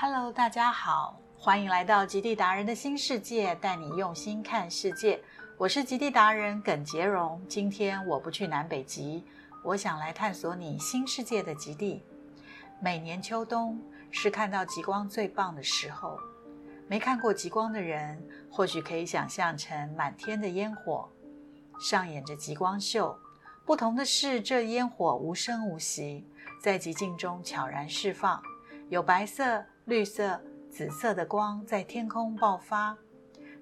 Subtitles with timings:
[0.00, 5.20] Hello，大家好，欢迎来到极地达人的新世界，带你用心看世界。
[5.56, 7.44] 我是极地达人耿杰荣。
[7.48, 9.24] 今天我不去南北极，
[9.64, 12.04] 我想来探索你新世界的极地。
[12.80, 13.76] 每年秋冬
[14.12, 16.16] 是看到极光最棒的时候。
[16.86, 21.08] 没看过极光的人，或许可以想象成满天的烟火，
[21.80, 23.18] 上演着极光秀。
[23.66, 26.24] 不同的是，这烟火无声无息，
[26.62, 28.40] 在极静中悄然释放，
[28.88, 32.96] 有白色、绿色、紫色的光在天空爆发，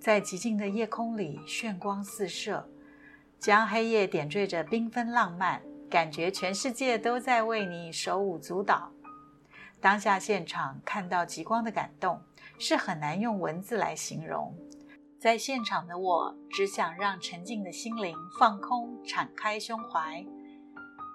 [0.00, 2.66] 在寂静的夜空里炫光四射，
[3.38, 5.60] 将黑夜点缀着缤纷浪漫，
[5.90, 8.90] 感觉全世界都在为你手舞足蹈。
[9.80, 12.20] 当下现场看到极光的感动。
[12.58, 14.54] 是很难用文字来形容。
[15.18, 20.24] 在现场的我，只想让沉静的心灵放空，敞开胸怀，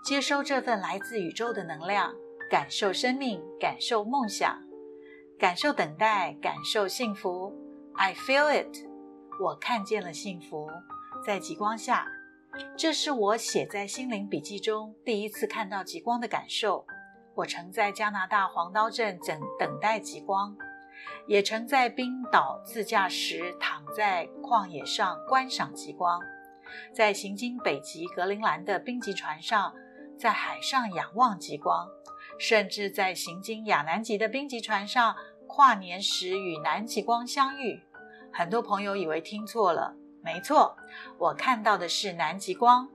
[0.03, 2.13] 接收这份来自宇宙的能量，
[2.51, 4.61] 感受生命，感受梦想，
[5.39, 7.53] 感受等待，感受幸福。
[7.93, 8.75] I feel it，
[9.39, 10.67] 我看见了幸福，
[11.23, 12.07] 在极光下，
[12.75, 16.85] 这是我写在心灵笔记中第一次看到极光的感受。
[17.35, 20.55] 我曾在加拿大黄刀镇等等待极光。
[21.27, 26.19] 也曾在冰岛自驾时躺在旷野上观赏极光，
[26.91, 29.73] 在行经北极格陵兰的冰极船上，
[30.17, 31.87] 在海上仰望极光，
[32.39, 35.15] 甚至在行经亚南极的冰极船上
[35.47, 37.81] 跨年时与南极光相遇。
[38.31, 40.77] 很多朋友以为听错了，没错，
[41.17, 42.87] 我看到的是南极光。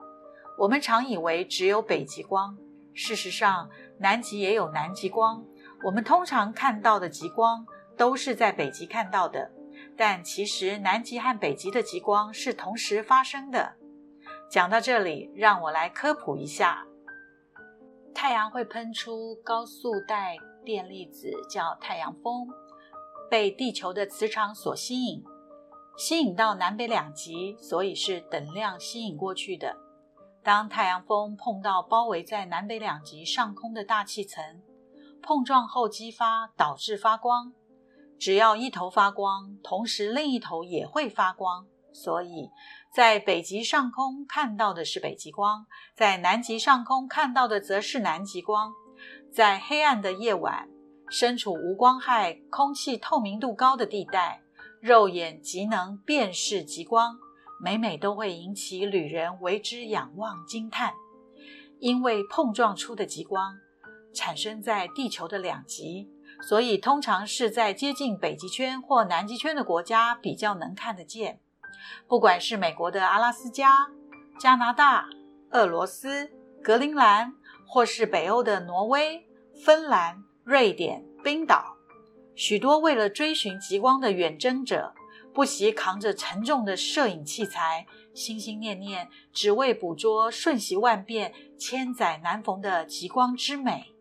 [0.59, 2.57] 我们常以为只有北极光，
[2.95, 5.45] 事实上南极也有南极光。
[5.85, 7.67] 我们通常看到的极光。
[7.95, 9.53] 都是在北极看到的，
[9.99, 13.75] 但其实南极和北极的极光是同时发生的。
[14.51, 16.87] 讲到这里，让我来科普一下：
[18.15, 22.49] 太阳会喷出高速带电粒子，叫太阳风，
[23.31, 25.25] 被地球的磁场所吸引，
[25.97, 29.77] 吸引到南北两极，所以是等量吸引过去的。
[30.43, 34.63] 当太阳风碰到包围在南北两极上空的大气层，
[35.23, 37.53] 碰撞后激发，导致发光。
[38.19, 42.51] 只要一头发光，同时另一头也会发光，所以
[42.95, 48.73] 在北极上空看到的是北极光，在南极上空看到的则是南极光。
[49.31, 50.69] 在黑暗的夜晚，
[51.09, 54.41] 身处无光害、空气透明度高的地带，
[54.81, 57.19] 肉眼即能辨识极光，
[57.63, 60.95] 每每都会引起旅人为之仰望惊叹，
[61.79, 63.59] 因为碰撞出的极光
[64.15, 66.11] 产生在地球的两极。
[66.43, 71.39] 所以，通常是在接近北极圈或南极圈的国家比较能看得见。
[72.07, 73.89] 不管是美国的阿拉斯加、
[74.39, 75.09] 加拿大、
[75.51, 76.31] 俄罗斯、
[76.63, 77.35] 格陵兰，
[77.67, 79.27] 或是北欧的挪威、
[79.65, 81.77] 芬兰、瑞典、冰岛，
[82.35, 84.95] 许多为了追寻极光的远征者，
[85.33, 93.95] 不惜扛着沉重的摄影器材，心心念念，只为捕捉瞬息万变、千载难逢的极光之美。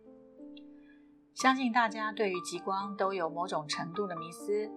[1.34, 4.69] 相信大家对于极光都有某种程度的迷思，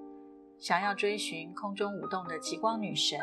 [0.59, 3.19] 想要追寻空中舞动的极光女神。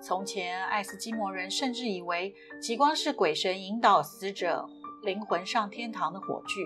[0.00, 4.68] 从前，爱斯基摩人甚至以为极光是鬼神引导死者
[5.02, 6.64] 灵魂上天堂的火炬。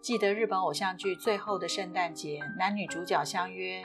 [0.00, 3.82] 记得日本偶像剧《最后的圣诞节》，男女主角相约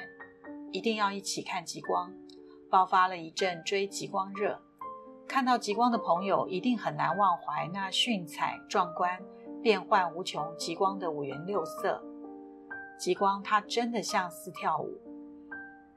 [0.72, 2.13] 一定要一起看极光，
[2.69, 4.62] 爆发了一阵追极光热。
[5.28, 9.19] 看到极光的朋友一定很难忘怀那炫彩壮观。
[9.62, 12.00] 变幻无穷极光的五颜六色，
[12.97, 15.00] 极光它真的像似跳舞。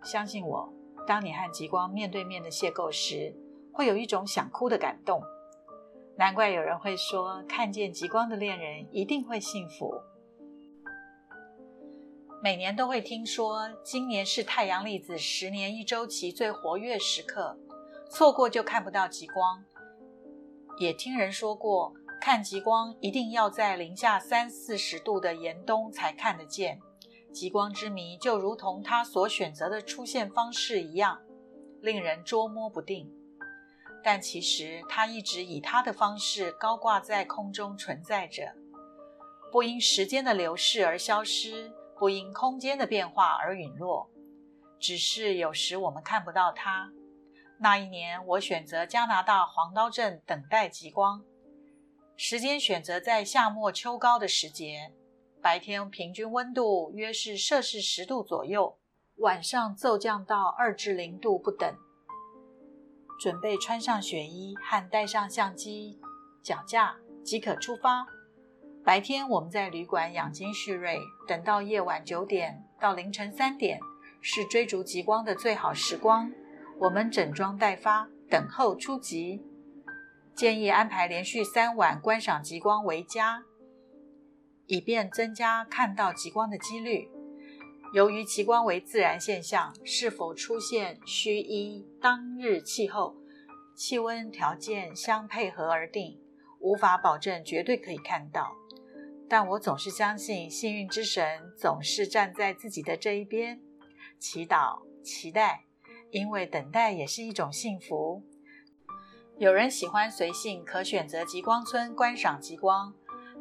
[0.02, 0.72] 相信我，
[1.06, 3.34] 当你和极光面对面的邂逅时，
[3.72, 5.22] 会有一种想哭的感动。
[6.16, 9.94] 难怪有人会说，看见极光的恋人一定会幸福。
[12.42, 17.58] 每年都会听说，今年是太阳粒子十年一周期最活跃时刻，
[18.10, 19.64] 错过就看不到极光。
[20.78, 21.94] 也听人说过。
[22.20, 26.80] 看极光一定要在零下三四十度的严冬才看得见。
[27.32, 31.20] 极光之谜就如同它所选择的出现方式一样，
[31.80, 33.12] 令人捉摸不定。
[34.02, 38.54] 但其实它一直以它的方式高挂在空中存在着，
[39.52, 44.08] 不因时间的流逝而消失，不因空间的变化而陨落。
[44.80, 46.92] 只是有时我们看不到它。
[47.60, 51.24] 那一年，我选择加拿大黄刀镇等待极光。
[52.16, 54.92] 时间选择在夏末秋高的时节，
[55.40, 58.78] 白天平均温度约是摄氏十度左右，
[59.16, 61.74] 晚上骤降到二至零度不等。
[63.20, 65.98] 准备穿上雪衣和带上相机、
[66.42, 68.06] 脚架即可出发。
[68.84, 73.80] 白天我们在旅馆养精蓄锐，等到夜晚九点到凌晨三点
[74.20, 76.32] 是追逐极光的最好时光。
[76.80, 79.44] 我们整装待发，等候出极。
[80.34, 83.42] 建议安排连续三晚观赏极光为佳，
[84.68, 87.10] 以便增加看到极光的几率。
[87.92, 93.16] 由于极光为自然现象，是否出现需依当日气候、
[93.74, 96.20] 气温条件相配合而定，
[96.60, 98.52] 无法保证绝对可以看到。
[99.26, 103.60] 但我总是相信幸运之神总是站在自己的这一边，
[104.18, 105.64] 祈祷、期待，
[106.10, 108.22] 因为等待也是一种幸福。
[109.38, 112.92] 有人喜欢随性，可选择极光村观赏极光，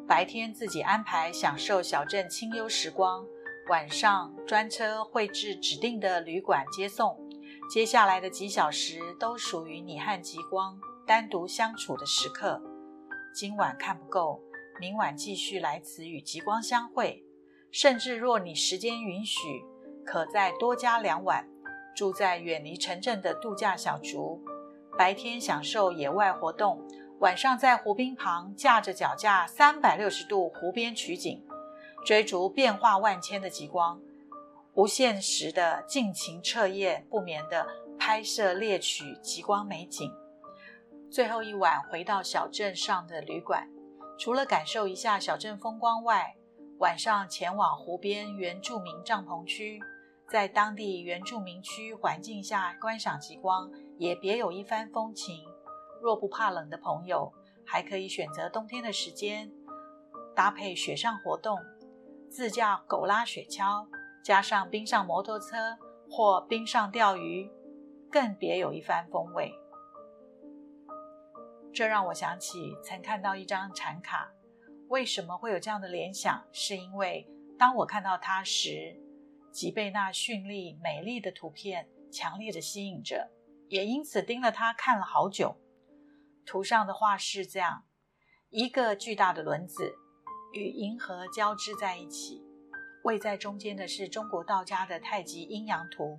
[0.08, 3.26] 白天自己安排享受小镇清幽时光，
[3.68, 7.14] 晚上专车会至指定的旅馆接送。
[7.70, 12.62] 接下来的几小时都属于你和极光单独相处的时刻。
[13.34, 14.42] 今晚看不够。
[14.80, 17.22] 明晚继续来此与极光相会，
[17.70, 19.62] 甚至若你时间允许，
[20.06, 21.46] 可再多加两晚，
[21.94, 24.40] 住在远离城镇的度假小竹，
[24.96, 26.80] 白天享受野外活动，
[27.20, 31.44] 晚上在湖滨旁架着脚架，三百六十度湖边取景，
[32.06, 34.00] 追逐变化万千的极光，
[34.74, 37.66] 无限时的尽情彻夜不眠的
[37.98, 40.12] 拍摄猎取极光美景，
[41.10, 43.68] 最后一晚回到小镇上的旅馆。
[44.16, 46.36] 除了感受一下小镇风光外，
[46.78, 49.80] 晚上前往湖边原住民帐篷区，
[50.30, 55.44] 在当地原住民区环境下观赏极光，也别有一番风情。
[56.00, 57.32] 若不怕冷的朋友，
[57.66, 59.50] 还可以选择冬天的时间，
[60.34, 61.58] 搭配雪上活动，
[62.30, 63.86] 自驾狗拉雪橇，
[64.22, 65.76] 加上冰上摩托车
[66.10, 67.50] 或冰上钓鱼，
[68.10, 69.52] 更别有一番风味。
[71.72, 74.32] 这让我想起曾看到一张禅卡，
[74.88, 76.44] 为什么会有这样的联想？
[76.52, 77.28] 是因为
[77.58, 78.96] 当我看到它时，
[79.52, 83.30] 即被那绚丽美丽的图片强烈的吸引着，
[83.68, 85.54] 也因此盯了它看了好久。
[86.48, 87.84] 图上的画是这样：
[88.48, 89.94] 一个巨大的轮子
[90.54, 92.42] 与银河交织在一起，
[93.04, 96.18] 位在中间的是中国道家的太极阴阳图，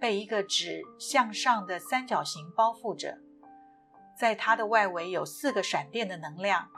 [0.00, 3.20] 被一个指向上的三角形包覆着。
[4.18, 6.68] 在它的外围有四个闪电的能量，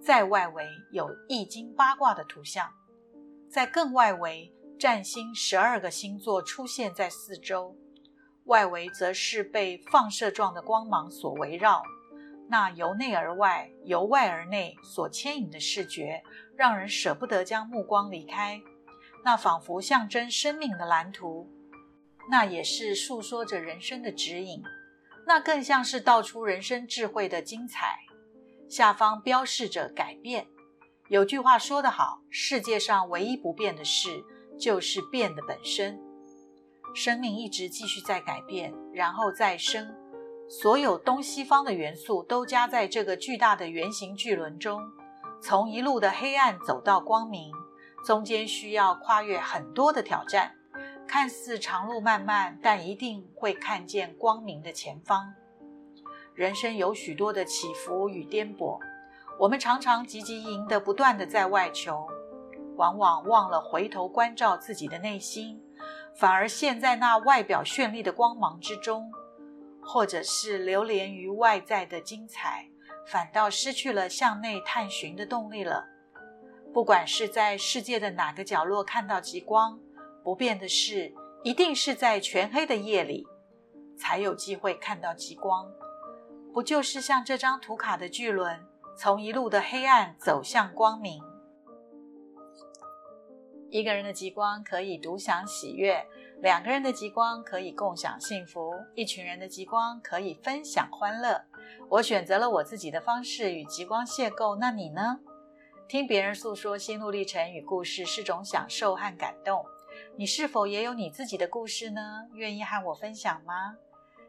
[0.00, 2.72] 在外围有易经八卦的图像，
[3.50, 7.76] 在更外围占星十二个星座出现在四周，
[8.46, 11.82] 外围则是被放射状的光芒所围绕。
[12.48, 16.22] 那由内而外、由外而内所牵引的视觉，
[16.56, 18.60] 让人舍不得将目光离开。
[19.24, 21.50] 那仿佛象征生命的蓝图，
[22.30, 24.62] 那也是诉说着人生的指引。
[25.26, 27.98] 那更像是道出人生智慧的精彩。
[28.68, 30.46] 下方标示着改变。
[31.08, 34.24] 有句话说得好：世界上唯一不变的事，
[34.56, 36.00] 就是变的本身。
[36.96, 39.94] 生命一直继续在改变，然后再生。
[40.48, 44.80] 所有东西方的元素都加在这个巨大的圆形巨轮中，
[45.38, 47.52] 从一路的黑暗走到光明，
[48.02, 50.54] 中间需要跨越很多的挑战。
[51.06, 55.34] 看似长路漫漫，但一定会看见光明的前方。
[56.34, 58.80] 人生有许多的起伏与颠簸，
[59.38, 62.06] 我们常常汲汲营营的不断的在外求，
[62.76, 65.60] 往往忘了回头关照自己的内心，
[66.18, 69.12] 反而陷在那外表绚丽的光芒之中，
[69.82, 72.68] 或者是流连于外在的精彩，
[73.06, 75.84] 反倒失去了向内探寻的动力了。
[76.72, 79.78] 不管是在世界的哪个角落看到极光。
[80.22, 83.24] 不变的是，一定是在全黑的夜里，
[83.96, 85.70] 才有机会看到极光。
[86.52, 88.66] 不就是像这张图卡的巨轮，
[88.98, 91.22] 从一路的黑暗走向光明？
[93.76, 96.02] 一个人的极光可以独享喜悦，
[96.40, 101.44] 两个人的极光可以共享幸福，一群人的极光可以分享欢乐。
[101.90, 105.20] 我选择了我自己的方式与极光邂逅，那你呢？
[105.86, 109.62] 听别人诉说心路历程与故事是种享受和感动。
[110.16, 112.30] 你是否也有你自己的故事呢？
[112.32, 113.76] 愿意和我分享吗？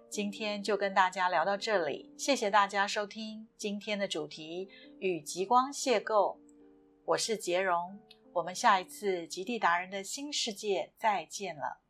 [0.10, 4.68] 今天就跟大家聊到这里，谢谢大家收听今天的主题
[5.00, 6.36] 与极光邂逅。
[7.06, 7.98] 我是杰荣，
[8.38, 11.82] 我们下一次极地达人的新世界再见了。